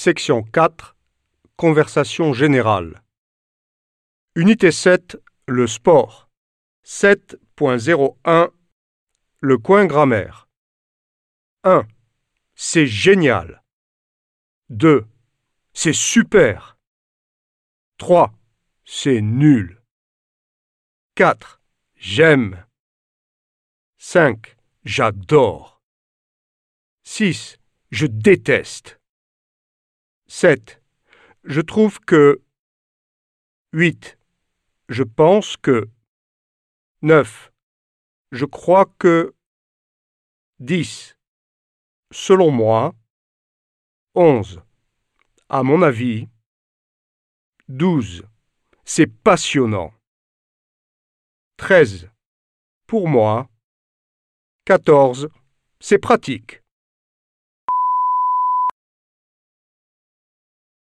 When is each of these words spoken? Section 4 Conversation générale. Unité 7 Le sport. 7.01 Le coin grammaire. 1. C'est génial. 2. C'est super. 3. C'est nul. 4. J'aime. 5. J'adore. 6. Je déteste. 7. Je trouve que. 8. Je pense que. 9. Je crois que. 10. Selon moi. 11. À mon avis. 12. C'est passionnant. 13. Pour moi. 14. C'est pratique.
Section 0.00 0.44
4 0.44 0.94
Conversation 1.56 2.32
générale. 2.32 3.02
Unité 4.36 4.70
7 4.70 5.20
Le 5.48 5.66
sport. 5.66 6.30
7.01 6.84 8.52
Le 9.40 9.58
coin 9.58 9.86
grammaire. 9.86 10.48
1. 11.64 11.84
C'est 12.54 12.86
génial. 12.86 13.64
2. 14.70 15.04
C'est 15.72 15.92
super. 15.92 16.78
3. 17.96 18.32
C'est 18.84 19.20
nul. 19.20 19.82
4. 21.16 21.60
J'aime. 21.96 22.64
5. 23.96 24.56
J'adore. 24.84 25.82
6. 27.02 27.58
Je 27.90 28.06
déteste. 28.06 28.97
7. 30.28 30.82
Je 31.44 31.62
trouve 31.62 32.00
que. 32.00 32.42
8. 33.72 34.18
Je 34.90 35.02
pense 35.02 35.56
que. 35.56 35.88
9. 37.00 37.50
Je 38.32 38.44
crois 38.44 38.84
que. 38.98 39.34
10. 40.60 41.16
Selon 42.12 42.50
moi. 42.50 42.94
11. 44.14 44.60
À 45.48 45.62
mon 45.62 45.80
avis. 45.80 46.28
12. 47.68 48.24
C'est 48.84 49.06
passionnant. 49.06 49.94
13. 51.56 52.10
Pour 52.86 53.08
moi. 53.08 53.48
14. 54.66 55.30
C'est 55.80 55.98
pratique. 55.98 56.62